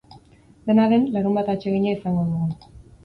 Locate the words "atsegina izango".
1.55-2.25